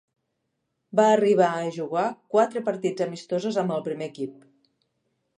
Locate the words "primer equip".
3.89-4.41